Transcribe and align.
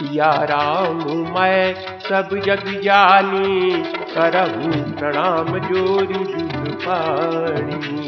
सिया 0.00 0.30
राम, 0.50 1.00
मैं 1.30 1.74
सब 2.00 2.28
जग 2.44 2.68
जानी 2.82 3.70
करहूँ, 4.14 4.78
प्रणाम 4.92 5.58
जोरी 5.58 6.24
जुग 6.24 6.68
पानी 6.84 7.98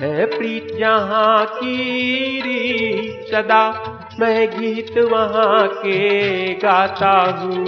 है 0.00 0.24
प्रीत 0.26 0.68
जहाँ 0.78 1.44
की 1.46 1.74
सदा 3.32 3.62
मैं 4.20 4.48
गीत 4.50 4.98
वहाँ 5.12 5.66
के 5.74 6.54
गाता 6.54 7.12
हूँ। 7.40 7.66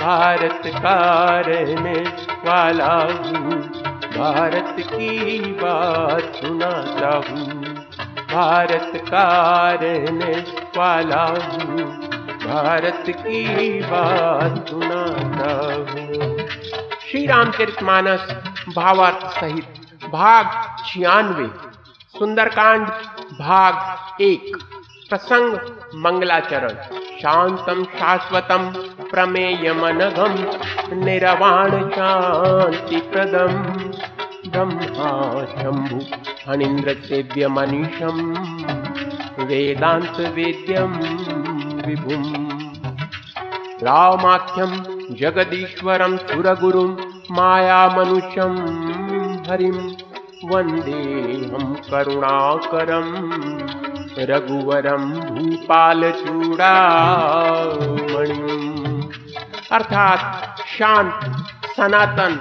भारत 0.00 0.62
का 0.76 0.98
रहने 1.40 2.00
वाला 2.46 2.94
हूँ, 2.94 3.60
भारत 4.16 4.76
की 4.80 5.40
बात 5.54 6.32
सुनाता 6.36 7.16
हूँ। 7.28 7.59
भारत 8.32 8.92
का 8.94 9.70
रहने 9.82 10.32
वाला 10.78 11.24
हूँ। 11.24 12.10
भारत 12.44 13.04
की 13.08 13.80
बात 13.80 14.68
सुनाता 14.68 15.50
हूँ। 15.76 16.38
श्री 17.10 17.26
रामचरित 17.26 17.82
मानस 17.82 18.34
भावार्थ 18.76 19.26
सहित 19.26 19.68
भाग 20.10 20.76
छियानवे, 20.86 21.48
सुंदरकांड 22.18 22.86
भाग 23.40 23.74
एक, 24.22 24.56
प्रसंग 25.10 25.54
मंगलाचरण, 25.94 26.74
शांतम 27.22 27.84
शाश्वतम 27.84 28.72
प्रमेयमनघम, 29.10 30.34
निरवाण 31.04 31.70
शांति 31.70 32.96
प्रदम 32.96 33.52
ब्रह्मा 34.50 35.44
शंभु। 35.44 36.19
अनिन्द्रसेव्यमनीषं 36.48 38.34
वेदान्तवेद्यं 39.46 40.88
विभुम्। 41.86 42.50
रामाख्यं 43.82 44.70
जगदीश्वरं 45.16 46.16
सुरगुरुं 46.16 46.96
मायामनुषं 47.30 48.56
हरिं 49.50 49.92
वन्देऽहं 50.50 51.74
करुणाकरं 51.74 53.12
भूपाल 54.20 55.06
भूपालचूडामणिम्। 55.08 56.60
अर्थात 59.72 60.54
शांत, 60.78 61.36
सनातन, 61.76 62.40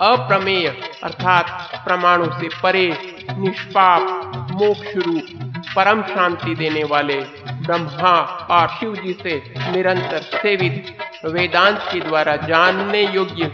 अप्रमेय, 0.00 0.66
अर्थात 1.04 1.44
प्रमाणों 1.86 2.30
से 2.30 2.48
परे 2.62 3.09
निष्पाप 3.38 4.52
मोक्ष 4.52 4.96
रूप 4.96 5.50
परम 5.76 6.02
शांति 6.02 6.54
देने 6.54 6.84
वाले 6.84 7.20
ब्रह्मा 7.66 8.12
और 8.50 8.68
शिव 8.68 8.94
जी 8.96 9.12
से 9.22 9.36
निरंतर 9.72 10.22
सेवित 10.34 10.96
वेदांत 11.24 11.78
के 11.92 12.00
द्वारा 12.00 12.36
जानने 12.46 13.02
योग्य 13.14 13.50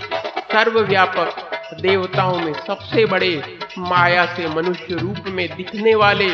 सर्वव्यापक 0.53 1.43
देवताओं 1.81 2.39
में 2.41 2.53
सबसे 2.67 3.05
बड़े 3.07 3.31
माया 3.79 4.25
से 4.27 4.49
मनुष्य 4.49 4.95
रूप 4.95 5.25
में 5.29 5.49
दिखने 5.57 5.95
वाले 5.95 6.29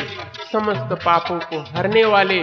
समस्त 0.53 0.93
पापों 1.05 1.39
को 1.41 1.61
हरने 1.71 2.05
वाले 2.05 2.43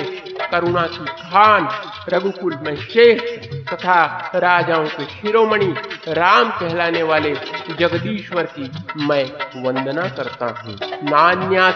करुणा 0.52 0.86
की 0.88 1.06
खान, 1.22 1.68
रघुकुल 2.10 2.56
में 2.66 2.76
श्रेष्ठ 2.76 3.39
तथा 3.74 4.32
राजाओं 4.36 4.86
के 4.86 5.06
शिरोमणि 5.06 5.76
राम 6.08 6.50
कहलाने 6.50 7.04
वाले 7.04 7.36
जगदीश्वर 7.80 8.44
की 8.44 8.72
मैं 9.06 9.26
वंदना 9.64 10.10
करता 10.10 10.46
हूँ। 10.46 10.80
नान्या 11.10 11.70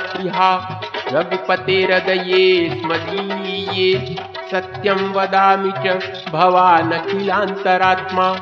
रघुपते 1.14 1.84
हृदये 1.84 2.78
स्मदीये 2.81 4.16
सत्यम 4.52 5.12
वदामि 5.12 5.74
च 5.78 6.14
भवान 6.31 6.92
अखिलांतरात्मा 6.92 8.40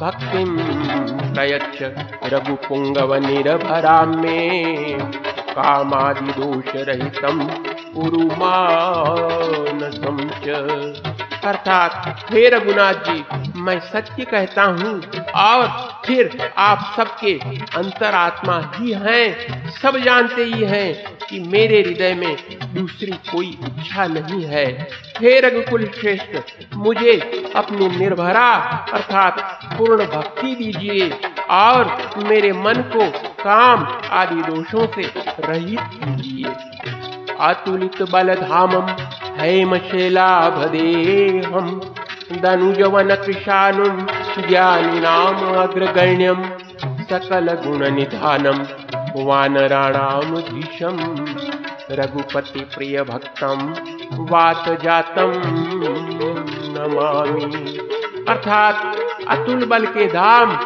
भक्ति 0.00 0.44
प्रयच्छ 1.34 1.82
रघुपुंगव 2.32 3.14
निरभरा 3.14 4.02
मे 4.02 4.50
कामादि 5.50 6.32
दोष 6.32 6.72
रहितम 6.76 7.50
उरुमानसम 7.96 10.30
च। 10.44 10.46
अर्थात 11.44 12.26
हे 12.30 12.48
रघुनाथ 12.48 12.94
जी, 13.04 13.24
मैं 13.60 13.78
सत्य 13.80 14.24
कहता 14.24 14.62
हूँ, 14.62 15.00
और 15.36 15.66
फिर 16.06 16.52
आप 16.58 16.92
सबके 16.96 17.32
अंतरात्मा 17.76 18.58
ही 18.74 18.92
हैं। 18.92 19.70
सब 19.72 19.96
जानते 19.98 20.44
ही 20.44 20.64
हैं 20.64 21.16
कि 21.28 21.40
मेरे 21.48 21.80
हृदय 21.80 22.14
में 22.14 22.36
दूसरी 22.74 23.12
कोई 23.30 23.46
इच्छा 23.46 24.06
नहीं 24.06 24.44
है। 24.44 24.66
हे 25.20 25.38
रघुकुल 25.40 25.86
श्रेष्ठ 26.00 26.74
मुझे 26.74 27.16
अपनी 27.56 27.88
निर्भरा, 27.88 28.48
अर्थात 28.92 29.40
पूर्ण 29.78 30.06
भक्ति 30.06 30.54
दीजिए, 30.54 31.10
और 31.50 31.96
मेरे 32.24 32.52
मन 32.52 32.82
को 32.96 33.10
काम 33.42 33.86
आदि 34.10 34.42
दोषों 34.42 34.86
से 34.86 35.10
रहित 35.40 35.80
कीजिए। 35.94 36.54
अतुलित 37.40 38.02
बल 38.02 38.34
हैमशलाभदेहं 39.40 40.06
दनुजवनकृशानुं 42.40 43.96
ज्ञानिनाम् 44.48 45.56
अग्रगण्यं 45.56 46.40
रघुपति 51.90 52.60
प्रिय 52.60 53.02
भक्त 53.02 53.42
वात 53.42 53.78
वातजातं 54.32 55.32
नमामि। 56.74 57.78
अर्थात 58.28 58.96
अतुल 59.28 59.64
बल 59.64 59.86
के 59.86 60.06
धाम, 60.06 60.56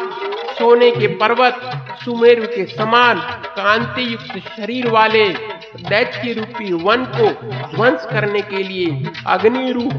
सोने 0.51 0.91
के 0.91 1.07
पर्वत, 1.07 1.61
सुमेरु 2.05 2.47
के 2.47 2.65
समान 2.65 3.19
कांति 3.45 4.13
युक्त 4.13 4.47
शरीर 4.47 4.89
वाले 4.89 5.54
दैत्य 5.81 6.33
रूपी 6.33 6.73
वन 6.73 7.05
को 7.05 7.29
ध्वंस 7.75 8.05
करने 8.05 8.41
के 8.41 8.63
लिए 8.63 9.11
अग्नि 9.27 9.71
रूप 9.71 9.93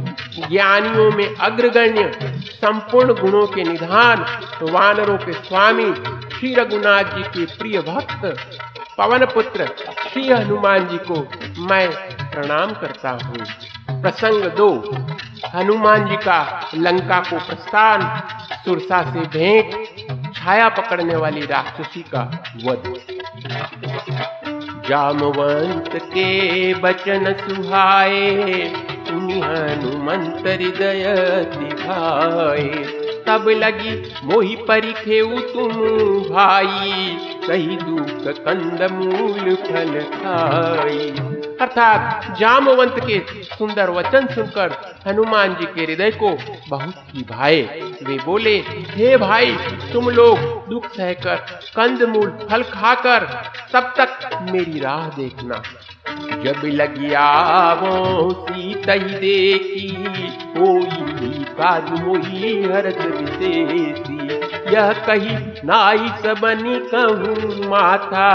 ज्ञानियों 0.49 1.11
में 1.11 1.35
अग्रगण्य 1.37 2.13
संपूर्ण 2.47 3.15
गुणों 3.15 3.47
के 3.47 3.65
निधान 3.65 4.25
वानरों 4.63 5.19
के 5.19 5.33
स्वामी 5.33 5.95
श्री 6.37 6.55
रघुनाथ 6.55 7.05
जी 7.05 7.23
के 7.23 7.45
प्रिय 7.57 7.81
भक्त 7.81 8.37
पवन 8.99 9.25
पुत्र 9.25 9.67
श्री 10.13 10.29
हनुमान 10.29 10.89
जी 10.89 10.99
को 10.99 11.15
मैं 11.67 11.89
प्रणाम 12.31 12.73
करता 12.73 13.11
हूँ। 13.11 13.45
प्रसंग 14.03 14.45
दो, 14.45 14.69
हनुमान 15.55 16.09
जी 16.09 16.17
का 16.17 16.71
लंका 16.75 17.21
को 17.21 17.39
प्रस्थान, 17.39 18.23
सुरसा 18.65 19.03
से 19.13 19.21
भेंट, 19.21 20.35
छाया 20.35 20.69
पकड़ने 20.69 21.17
वाली 21.17 21.47
राक्षसी 21.47 22.05
का 22.15 22.45
वध। 22.65 22.93
जामवंत 24.89 25.91
के 25.97 26.29
बचन 26.75 27.33
सुहाए 27.33 28.31
तुम 29.09 29.31
हनुमंत 29.31 30.47
हृदय 30.47 31.05
दिखाए। 31.59 32.69
तब 33.27 33.49
लगी 33.49 34.11
मोहि 34.25 34.57
परिखे 34.57 35.23
तुम 35.53 35.73
भाई, 36.35 37.17
कही 37.49 37.77
दुख 37.77 38.35
कंद 38.39 38.93
मूल 38.93 39.55
फल 39.55 40.01
खाई। 40.01 41.26
अर्थात 41.61 42.37
जामवंत 42.39 42.95
के 43.01 43.19
सुंदर 43.45 43.91
वचन 43.91 44.27
सुनकर 44.27 44.73
हनुमान 45.07 45.55
जी 45.55 45.67
के 45.67 45.83
हृदय 45.83 46.11
को 46.23 46.31
बहुत 46.69 46.95
ही 47.09 47.23
भाए 47.23 47.61
वे 48.03 48.19
बोले, 48.25 48.57
हे 48.91 49.17
भाई, 49.17 49.57
तुम 49.93 50.09
लोग 50.11 50.39
दुख 50.69 50.89
सहकर 50.89 51.37
कंद 51.77 52.03
मूल 52.03 52.31
फल 52.51 52.63
खाकर 52.63 53.25
तब 53.73 53.93
तक 53.99 54.29
मेरी 54.53 54.79
राह 54.81 55.09
देखना। 55.09 55.63
जब 56.43 56.61
लगी 56.65 57.13
आवो 57.15 58.31
सीत 58.43 58.89
ही 58.89 59.19
देखी 59.19 59.87
मोही 61.97 62.63
हरत 62.63 62.99
विशेषी 63.07 64.36
यह 64.73 64.93
कही 65.07 65.37
नाई 65.65 66.09
सबनी 66.23 66.79
कहूँ 66.95 67.69
माथा। 67.69 68.31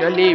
चले 0.00 0.32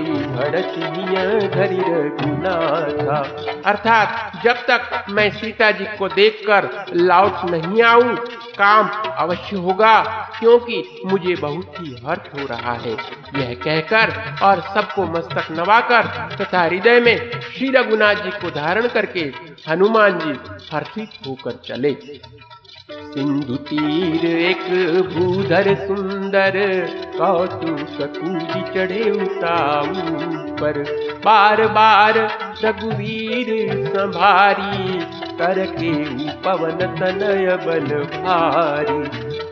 रघुनाथा। 1.94 3.18
अर्थात 3.66 4.32
जब 4.44 4.56
तक 4.70 5.06
मैं 5.10 5.30
सीता 5.32 5.72
जी 5.72 5.86
को 5.98 6.08
देखकर 6.08 6.70
लौट 6.94 7.50
नहीं 7.50 7.82
आऊँ, 7.84 8.16
काम 8.58 8.90
अवश्य 9.18 9.56
होगा, 9.56 10.02
क्योंकि 10.40 10.84
मुझे 11.06 11.36
बहुत 11.36 11.76
ही 11.80 11.96
हर्ष 12.06 12.40
हो 12.40 12.46
रहा 12.48 12.74
है। 12.74 12.94
यह 13.36 13.54
कहकर 13.64 14.14
और 14.44 14.62
सबको 14.74 15.06
मस्तक 15.06 15.52
नवाकर 15.52 16.08
तथा 16.36 16.62
हृदय 16.62 17.00
में 17.00 17.42
श्री 17.42 17.70
रघुनाथ 17.70 18.16
जी 18.16 18.30
को 18.32 18.50
धारण 18.50 18.88
करके 18.88 19.32
हनुमान 19.70 20.20
जी 20.20 20.34
हर्षित 20.74 21.28
होकर 21.28 21.52
चले। 21.52 21.96
सिंधु 22.92 23.56
तीर 23.56 24.26
एक 24.26 24.64
भूधर 25.14 25.76
सुंदर 25.76 26.54
कौतुक 27.18 28.18
कूदी 28.18 28.62
चढ़े 28.74 29.12
उताऊ 29.12 29.94
पर। 30.58 30.80
बार 31.26 31.68
बार 31.68 32.18
रघुवीर 32.66 33.48
संभारी 33.88 35.00
करके 35.38 35.94
पवन 36.30 36.78
तनय 37.00 37.58
बल 37.68 38.04
भारी। 38.04 39.04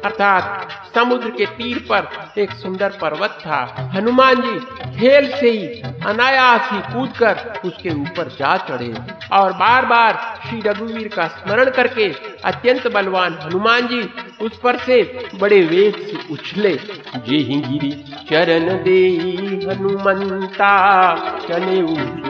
अर्थात 0.05 0.67
समुद्र 0.95 1.29
के 1.29 1.45
तीर 1.45 1.77
पर 1.91 2.07
एक 2.41 2.51
सुंदर 2.51 2.97
पर्वत 3.01 3.37
था। 3.41 3.59
हनुमान 3.93 4.41
जी 4.41 4.59
खेल 4.99 5.29
से 5.31 5.49
ही 5.49 5.81
अनायास 6.05 6.71
ही 6.71 6.79
कूद 6.93 7.11
कर 7.17 7.61
उसके 7.65 7.89
ऊपर 7.89 8.27
जा 8.39 8.55
चढ़े 8.69 8.93
और 9.33 9.53
बार 9.53 9.85
बार 9.85 10.13
श्री 10.45 10.59
रघुवीर 10.65 11.07
का 11.07 11.27
स्मरण 11.27 11.69
करके 11.69 12.07
अत्यंत 12.45 12.87
बलवान 12.87 13.37
हनुमान 13.41 13.87
जी 13.87 14.01
उस 14.41 14.57
पर 14.57 14.77
से 14.77 15.01
बड़े 15.41 15.61
वेग 15.61 15.95
से 16.01 16.17
उछले। 16.33 16.73
जे 17.17 17.43
गिरी 17.61 17.91
चरण 18.29 18.67
दे 18.83 18.99
हनुमंता 19.67 20.73
चले 21.39 21.81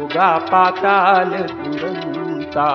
उगा 0.02 0.38
पाताल 0.52 1.32
तुरंता 1.48 2.70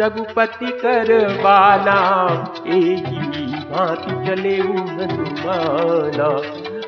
रघुपति 0.00 0.70
कर 0.80 1.10
बाला 1.42 1.98
भांति 3.74 4.26
चले 4.26 4.56
हनुमाना 4.56 6.26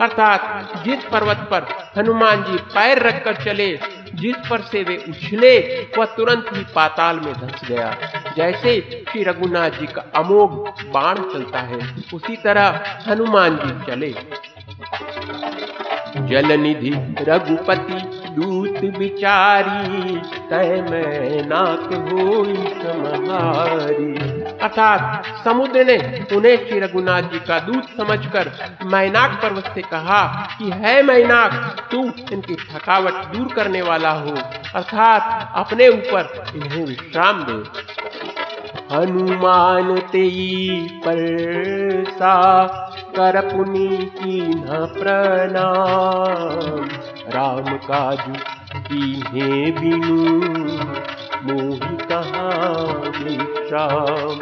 अर्थात 0.05 0.85
जिस 0.85 1.05
पर्वत 1.05 1.37
पर 1.51 1.67
हनुमान 1.99 2.43
जी 2.43 2.57
पैर 2.57 2.99
रखकर 2.99 3.35
चले, 3.35 3.79
जिस 4.15 4.37
पर 4.51 4.61
से 4.61 4.83
वे 4.83 4.97
उछले, 5.09 5.59
वह 5.99 6.05
तुरंत 6.05 6.51
ही 6.53 6.65
पाताल 6.75 7.21
में 7.21 7.33
धस 7.33 7.69
गया। 7.69 7.97
जैसे 8.37 9.05
श्री 9.11 9.23
रघुनाथ 9.23 9.71
जी 9.71 9.87
का 9.87 10.05
अमोघ 10.15 10.51
बाण 10.93 11.15
चलता 11.15 11.59
है, 11.59 11.79
उसी 12.15 12.37
तरह 12.37 12.81
हनुमान 13.09 13.59
जी 13.65 13.87
चले। 13.87 14.15
जल 16.29 16.61
निधि 16.61 16.93
रघुपति 17.19 18.01
दूत 18.31 18.99
बिचारी, 18.99 20.17
तय 20.51 20.87
में 20.91 21.47
नाक 21.47 21.93
हो 22.13 22.45
अर्थात 24.63 25.23
समुद्र 25.45 25.85
ने 25.85 26.27
उन्हें 26.37 26.57
श्री 26.57 26.81
रघुनाथ 26.81 27.23
जी 27.23 27.39
का 27.39 27.59
दूत 27.59 27.85
समझकर 27.85 28.53
मैनाक 28.85 29.43
पर्वत 29.43 29.73
से 29.75 29.83
कहा 29.83 30.49
कि, 30.59 30.71
है 30.71 31.03
मैनाक, 31.03 31.77
तू 31.91 32.13
इनकी 32.33 32.55
थकावट 32.55 33.13
दूर 33.13 33.53
करने 33.53 33.83
वाला 33.83 34.11
हो। 34.11 34.35
अर्थात 34.75 35.53
अपने 35.55 35.89
ऊपर 35.89 36.53
इन्हें 36.57 36.85
विश्राम 36.85 37.47
दे। 37.49 37.65
हनुमान 38.95 40.01
तेई 40.01 40.89
पर 40.93 42.05
सा 42.09 42.67
कर 43.17 43.41
पुनि 43.41 43.89
की 43.89 44.41
न 44.41 44.95
प्रणाम। 44.99 46.89
राम 47.31 47.77
काजू 47.77 48.33
कीन्हे 48.81 49.71
बिनु 49.71 50.47
मोहि 51.43 51.81
कहाँ 51.81 53.13
विश्राम 53.67 54.39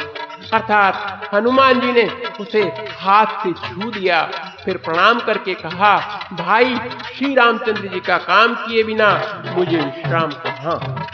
अर्थात 0.53 1.29
हनुमान 1.33 1.79
जी 1.79 1.91
ने 1.91 2.09
उसे 2.39 2.61
हाथ 2.99 3.25
से 3.25 3.51
छू 3.53 3.89
दिया, 3.91 4.21
फिर 4.65 4.77
प्रणाम 4.77 5.19
करके 5.19 5.53
कहा, 5.53 5.97
भाई, 6.33 6.75
श्री 7.15 7.33
रामचंद्र 7.35 7.87
जी 7.87 7.99
का 7.99 8.17
काम 8.17 8.53
किए 8.55 8.83
बिना 8.83 9.09
मुझे 9.47 9.77
विश्राम 9.77 10.31
कहा? 10.45 11.07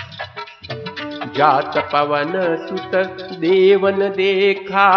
जात 1.36 1.78
पवन 1.94 2.31
सुत 2.68 2.96
देवन 3.40 4.10
देखा, 4.10 4.88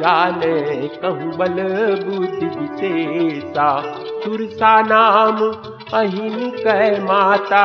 जाने 0.00 0.88
कहूँ 0.88 1.36
बल 1.36 1.62
बुद्धि 2.04 2.46
विशेषा। 2.46 3.82
सुरसा 4.24 4.80
नाम 4.80 5.38
अहिन 5.94 6.50
कह 6.50 7.04
माता 7.04 7.64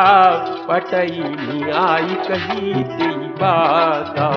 पटई 0.68 1.72
आई 1.76 2.16
कही 2.28 2.74
बाता। 3.34 4.28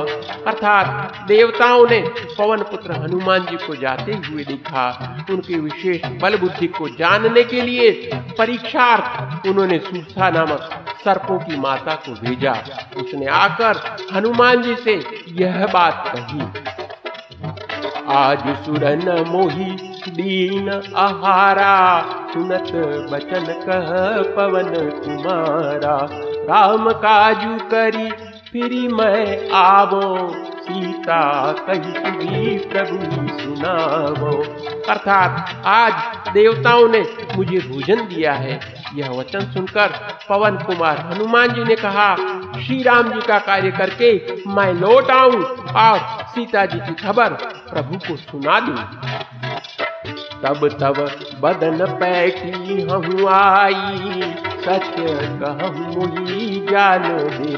अर्थात 0.46 1.26
देवताओं 1.28 1.86
ने 1.90 1.98
पवन 2.38 2.62
पुत्र 2.62 2.92
हनुमान 2.92 3.46
जी 3.46 3.56
को 3.56 3.76
जाते 3.76 4.12
हुए 4.12 4.44
देखा। 4.44 4.86
उनके 5.30 5.58
विशेष 5.60 6.06
बल 6.22 6.36
बुद्धि 6.38 6.66
को 6.66 6.88
जानने 6.88 7.42
के 7.42 7.60
लिए 7.60 7.90
परीक्षार्थ 8.38 9.46
उन्होंने 9.46 9.78
सुरसा 9.78 10.30
नामक 10.30 10.70
सर्पों 11.04 11.38
की 11.38 11.56
माता 11.56 11.94
को 11.94 12.14
भेजा। 12.14 12.52
उसने 12.96 13.26
आकर 13.26 13.80
हनुमान 14.14 14.62
जी 14.62 14.74
से 14.74 14.94
यह 15.42 15.66
बात 15.66 16.12
कही। 16.16 16.40
आज 18.14 18.64
सुरन 18.64 19.24
मोही 19.28 19.93
दीन 20.08 20.68
आहारा, 20.96 22.00
सुनत 22.32 22.72
बचन 23.12 23.44
कह 23.46 24.22
पवन 24.36 24.90
कुमारा। 24.90 26.08
राम 26.48 26.90
काजू 26.90 27.58
करी, 27.64 28.10
फिर 28.52 28.92
मैं 28.92 29.50
आवो। 29.50 30.34
सीता 30.64 31.52
कही 31.52 32.58
प्रभु 32.58 33.28
सुनावो। 33.38 34.42
अर्थात 34.90 35.62
आज 35.66 35.92
देवताओं 36.34 36.88
ने 36.88 37.16
मुझे 37.36 37.58
भोजन 37.58 37.96
दिया 37.96 38.32
है। 38.32 38.60
यह 38.94 39.10
वचन 39.10 39.40
सुनकर 39.40 40.18
पवन 40.28 40.56
कुमार 40.56 40.98
हनुमान 40.98 41.48
जी 41.48 41.64
ने 41.64 41.76
कहा, 41.76 42.16
श्री 42.60 42.82
राम 42.82 43.02
जी 43.02 43.20
का 43.20 43.38
कार्य 43.38 43.70
करके 43.70 44.26
मैं 44.48 44.72
लौट 44.72 45.10
आऊँ 45.10 45.44
और 45.56 45.98
सीता 46.22 46.66
जी 46.66 46.78
की 46.78 46.94
खबर 46.94 47.28
प्रभु 47.72 47.94
को 47.96 48.16
सुना 48.16 48.60
दू। 48.60 48.74
तब 50.44 50.68
तब 50.68 51.10
बदन 51.40 51.86
पैठी 51.86 52.82
हूँ 52.82 53.28
आई। 53.28 54.22
सत्य 54.64 55.04
कहूँ 55.42 56.24
जान 56.70 57.02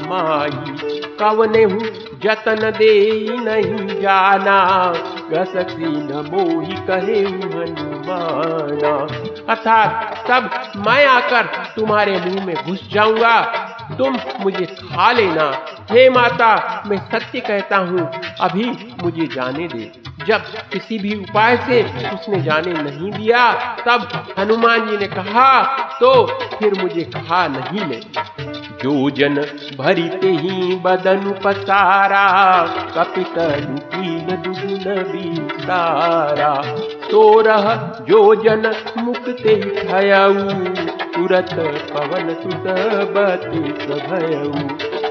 माई 0.09 0.77
कवने 1.19 1.63
हूँ, 1.63 1.79
जतन 2.23 2.71
दे 2.77 3.27
नहीं 3.29 4.01
जाना। 4.01 4.91
गसकी 5.31 5.85
न 5.85 6.29
मोही, 6.33 6.73
कहे 6.73 7.21
हनुमाना। 7.21 8.97
अर्थात, 9.49 10.15
तब 10.29 10.71
मैं 10.87 11.05
आकर 11.05 11.45
तुम्हारे 11.45 12.19
मुँह 12.19 12.45
में 12.45 12.55
घुस 12.55 12.89
जाऊँगा। 12.93 13.41
तुम 13.97 14.17
मुझे 14.41 14.65
खा 14.65 15.11
लेना। 15.11 15.65
हे 15.91 16.09
माता, 16.09 16.83
मैं 16.87 16.97
सत्य 16.97 17.39
कहता 17.39 17.77
हूँ, 17.77 18.11
अभी 18.41 18.95
मुझे 19.03 19.27
जाने 19.35 19.67
दे। 19.67 20.06
जब 20.27 20.45
किसी 20.71 20.97
भी 20.99 21.15
उपाय 21.15 21.55
से 21.57 21.81
उसने 22.09 22.41
जाने 22.41 22.73
नहीं 22.73 23.11
दिया, 23.11 23.51
तब 23.85 24.07
हनुमान 24.39 24.87
जी 24.87 24.97
ने 24.97 25.07
कहा 25.07 25.49
तो 25.99 26.11
फिर 26.57 26.81
मुझे 26.81 27.03
कहा 27.15 27.47
नहीं 27.47 27.85
ले। 27.87 28.01
जो 28.83 29.09
जन 29.09 29.35
भरते 29.77 30.31
ही 30.33 30.75
बदन 30.75 31.31
पसारा 31.43 32.25
कपित 32.97 33.39
दुगुन 34.43 34.85
बीसारा 35.11 36.53
सोरह 37.07 37.73
जो 38.09 38.19
जन 38.43 38.71
मुक्ते 38.97 39.55
भयऊ 39.83 40.96
तुरत 41.17 41.49
पवन 41.91 42.33
सुत 42.33 42.65
बतीस 43.13 43.87
भयऊ 44.09 44.51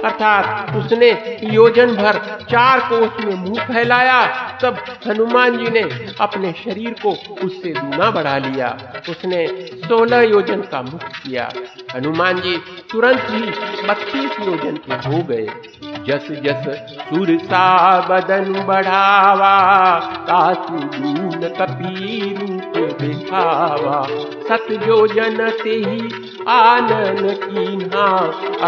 अर्थात 0.04 0.76
उसने 0.76 1.08
योजन 1.52 1.94
भर 1.96 2.18
चार 2.50 2.80
कोस 2.80 3.24
में 3.24 3.34
मुँह 3.34 3.64
फैलाया, 3.64 4.26
तब 4.62 4.76
हनुमान 5.06 5.56
जी 5.58 5.70
ने 5.70 5.82
अपने 6.20 6.52
शरीर 6.52 6.94
को 7.02 7.10
उससे 7.44 7.72
दूना 7.72 8.10
बढ़ा 8.10 8.36
लिया। 8.38 8.68
उसने 9.10 9.46
सोलह 9.88 10.22
योजन 10.22 10.62
का 10.62 10.82
मुख 10.82 11.08
किया। 11.16 11.50
हनुमान 11.94 12.40
जी 12.40 12.56
तुरंत 12.92 13.26
ही 13.30 13.42
बत्तीस 13.88 14.40
योजन 14.40 14.76
के 14.76 15.08
हो 15.08 15.22
गए। 15.22 15.46
जस 16.08 16.28
जस 16.30 16.64
सुर 17.00 17.38
सा 17.38 18.00
बदन 18.00 18.64
बढ़ावा 18.66 19.54
तासु 20.00 20.78
दून 20.78 21.48
कपी 21.48 22.34
रूप 22.34 22.98
दिखावा। 23.02 24.06
सत 24.48 24.66
योजन 24.70 25.50
ते 25.64 25.70
ही 25.70 26.08
आनन 26.48 27.34
कीन्हा, 27.44 28.06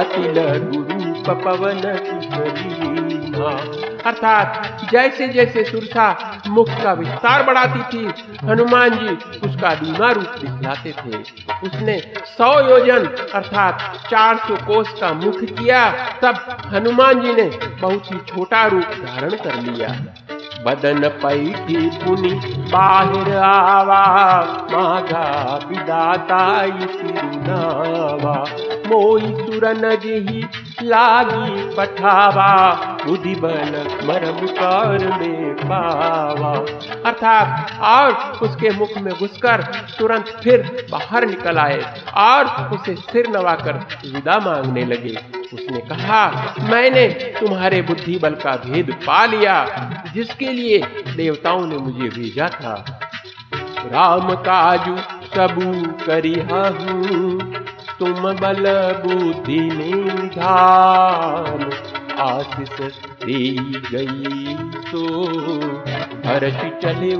अतिल 0.01 0.35
गुरु 0.43 1.35
पवन 1.35 1.81
पवन 1.81 2.98
सुचरीना 3.39 3.89
अर्थात 4.07 4.79
जैसे 4.93 5.29
जैसे 5.29 5.65
सुरसा 5.65 6.41
मुख 6.49 6.69
का 6.69 6.93
विस्तार 6.93 7.43
बढ़ाती 7.43 7.81
थी, 7.81 8.13
हनुमान 8.45 8.91
जी 8.91 9.09
उसका 9.49 9.75
धीमा 9.75 10.11
रूप 10.11 10.25
दिखलाते 10.25 10.93
थे। 10.93 11.17
उसने 11.67 11.99
सौ 12.25 12.61
योजन, 12.61 13.07
अर्थात 13.35 14.03
चार 14.11 14.37
सौ 14.37 14.57
कोष 14.57 15.01
का 15.01 15.13
मुख 15.13 15.37
किया, 15.41 15.91
तब 16.23 16.63
हनुमान 16.75 17.21
जी 17.21 17.33
ने 17.33 17.51
बहुत 17.83 18.13
ही 18.13 18.19
छोटा 18.19 18.67
रूप 18.67 18.83
धारण 18.83 19.31
कर 19.31 19.55
लिया। 19.55 19.89
बदन 20.65 21.09
पैठी 21.09 21.91
पुनि, 21.91 22.31
बाहिर 22.73 23.37
आवा 23.37 24.43
मागा 24.73 25.61
विदाता 25.69 26.67
मोई 28.89 29.21
सुरन 29.21 29.97
जही 29.97 30.49
लागी 30.83 31.77
पठावा 31.77 32.75
बुद्धि 33.07 33.35
बल 33.35 33.89
मरम 34.05 34.47
कर 34.47 35.19
में 35.21 35.55
पावा। 35.55 36.53
अर्थात, 37.07 37.73
और 37.81 38.13
उसके 38.43 38.71
मुख 38.71 38.89
में 38.99 39.15
घुसकर 39.15 39.63
तुरंत 39.99 40.41
फिर 40.45 40.87
बाहर 40.91 41.27
निकल 41.27 41.59
आए, 41.59 42.01
और 42.15 42.45
उसे 42.45 42.95
सिर 42.95 43.29
नवाकर 43.29 43.73
विदा 44.13 44.39
मांगने 44.39 44.85
लगे। 44.85 45.39
उसने 45.55 45.81
कहा, 45.81 46.55
मैंने 46.61 47.09
तुम्हारे 47.09 47.83
बुद्धि 47.83 48.19
बल 48.19 48.35
का 48.35 48.57
भेद 48.57 48.91
पा 49.07 49.27
लिया, 49.27 49.67
जिसके 50.15 50.47
लिए 50.47 50.79
देवताओं 51.17 51.67
ने 51.67 51.77
मुझे 51.77 52.09
भेजा 52.09 52.49
था। 52.49 53.01
राम 53.93 54.35
काजू 54.35 54.97
सबू 55.37 55.93
करी 56.07 56.35
तुम 57.99 58.23
बल 58.41 58.65
बुद्धि 59.05 59.61
निधान 59.71 61.63
आशीष 62.21 62.77
दे 63.25 63.41
गई 63.91 64.57
सो 64.91 65.03
हर्ष 66.29 66.57
चले 66.83 67.13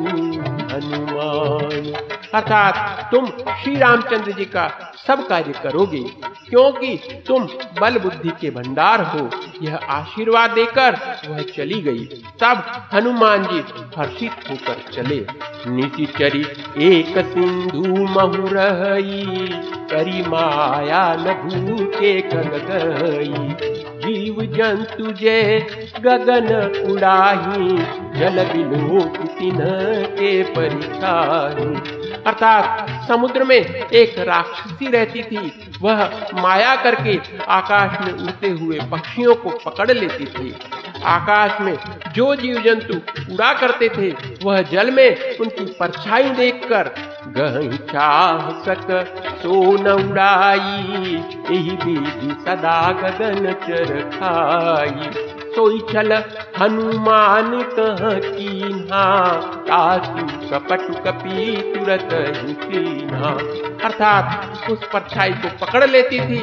हनुमान। 0.73 1.93
अर्थात 2.35 2.75
तुम 3.13 3.27
श्री 3.27 3.75
रामचंद्र 3.77 4.33
जी 4.33 4.45
का 4.45 4.95
सब 5.07 5.27
कार्य 5.27 5.53
करोगे, 5.63 6.01
क्योंकि 6.49 7.23
तुम 7.27 7.47
बल 7.81 7.99
बुद्धि 7.99 8.29
के 8.41 8.51
भंडार 8.51 9.03
हो। 9.03 9.29
यह 9.63 9.77
आशीर्वाद 9.77 10.51
देकर 10.51 10.97
वह 11.29 11.43
चली 11.57 11.81
गई। 11.81 12.05
तब 12.41 12.63
हनुमान 12.93 13.45
जी 13.45 13.63
हर्षित 13.97 14.33
होकर 14.51 14.93
चले। 14.93 15.27
नीति 15.67 16.07
चरी 16.07 16.45
एक 16.87 17.19
सिंधु 17.19 18.05
महु 18.05 18.49
रही, 18.53 19.49
करी 19.91 20.23
माया 20.23 21.15
भूखे 21.17 22.21
कग 22.21 22.53
गई 22.71 23.49
जीव 23.99 24.37
जंतु 24.55 25.13
जय 25.13 25.67
गगन 26.01 26.49
उड़ाही 26.91 28.08
जल 28.19 28.45
तिन 28.45 29.61
के 30.19 30.43
परिचाही 30.55 31.67
अर्थात 32.27 32.89
समुद्र 33.09 33.45
में 33.45 33.57
एक 33.57 34.19
राक्षसी 34.19 34.91
रहती 34.91 35.23
थी, 35.23 35.53
वह 35.83 36.03
माया 36.35 36.75
करके 36.77 37.17
आकाश 37.49 38.01
में 38.01 38.13
उड़ते 38.15 38.49
हुए 38.51 38.79
पक्षियों 38.91 39.35
को 39.35 39.51
पकड़ 39.65 39.91
लेती 39.91 40.27
थी। 40.27 40.55
आकाश 41.07 41.61
में 41.61 41.77
जो 42.15 42.35
जीव 42.35 42.61
जंतु 42.63 42.95
उड़ा 43.35 43.53
करते 43.53 43.89
थे, 43.89 44.11
वह 44.45 44.61
जल 44.63 44.91
में 44.91 45.39
उनकी 45.39 45.65
परछाई 45.81 46.31
देखकर 46.31 46.93
चाह 47.93 48.51
सक 48.65 48.89
उड़ाई 49.47 51.15
यही 51.51 51.97
सदा 52.45 52.81
गगन 52.93 53.53
चर 53.65 54.01
खाई 54.15 55.28
सोई 55.59 55.79
चल 55.93 56.13
हनुमान 56.61 57.63
कह 57.63 58.03
कपी 61.01 61.57
तुरत 61.75 62.09
कीन्हा। 62.63 63.31
अर्थात 63.85 64.71
उस 64.71 64.79
परछाई 64.93 65.31
को 65.31 65.67
पकड़ 65.67 65.91
लेती 65.91 66.21
थी, 66.21 66.39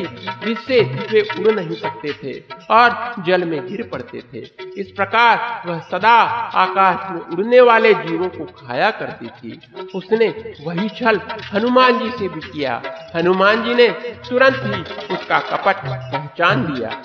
जिससे 0.45 0.81
वे 1.11 1.21
उड़ 1.39 1.51
नहीं 1.51 1.75
सकते 1.75 2.13
थे 2.13 2.43
और 2.71 3.15
जल 3.23 3.43
में 3.43 3.67
गिर 3.67 3.89
पड़ते 3.93 4.23
थे। 4.33 4.39
इस 4.77 4.91
प्रकार 4.91 5.63
वह 5.67 5.79
सदा 5.79 6.17
आकाश 6.55 7.11
में 7.11 7.21
उड़ने 7.21 7.61
वाले 7.61 7.93
जीवों 7.93 8.27
को 8.27 8.45
खाया 8.45 8.91
करती 8.91 9.27
थी। 9.27 9.59
उसने 9.95 10.53
वही 10.67 10.89
छल 10.89 11.21
हनुमान 11.53 11.99
जी 11.99 12.09
से 12.09 12.27
भी 12.27 12.39
किया। 12.39 12.81
हनुमान 13.15 13.63
जी 13.63 13.75
ने 13.75 13.87
तुरंत 14.29 14.61
ही 14.63 14.81
उसका 15.15 15.39
कपट 15.39 15.75
पहचान 15.85 16.73
लिया। 16.73 17.01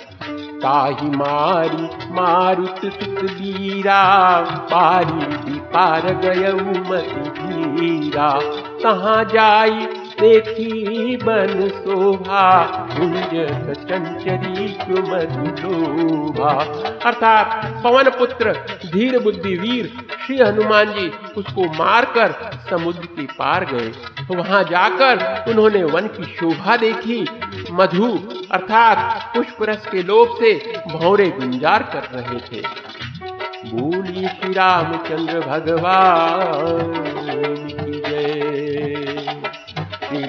ताही 0.62 1.08
मारी 1.10 1.84
मारुत 2.12 2.80
सुत 2.86 3.30
बीरा 3.30 4.02
पारी 4.70 5.26
भी 5.36 5.58
पार 5.70 6.06
गय 6.16 6.52
मती 6.90 7.28
धीरा। 7.30 8.28
कहाँ 8.82 9.22
जाई 9.24 9.86
देखी 10.20 11.16
बन 11.16 11.68
शोभा 11.70 12.42
कुंज 12.88 13.30
चंचरी 13.80 14.66
मधुलोभा 15.02 16.52
अर्थात 17.06 17.46
पवन 17.84 18.10
पुत्र, 18.18 18.52
धीर 18.86 19.18
बुद्धि 19.18 19.54
वीर, 19.56 19.86
श्री 20.26 20.36
हनुमान 20.38 20.92
जी 20.92 21.08
उसको 21.36 21.64
मारकर 21.74 22.34
समुद्र 22.70 23.06
के 23.06 23.26
पार 23.34 23.64
गए। 23.64 23.90
वहाँ 24.30 24.62
जाकर 24.64 25.50
उन्होंने 25.50 25.82
वन 25.86 26.06
की 26.08 26.24
शोभा 26.34 26.76
देखी 26.76 27.20
मधु, 27.72 28.18
अर्थात 28.50 29.32
पुष्प 29.34 29.56
रस 29.62 29.86
के 29.86 30.02
लोभ 30.02 30.36
से 30.40 30.74
भौरे 30.92 31.30
गुंजार 31.30 31.82
कर 31.82 32.18
रहे 32.18 32.40
थे। 32.40 32.64
बोली 33.74 34.28
श्री 34.28 34.52
रामचंद्र 34.52 35.40
भगवान। 35.40 37.09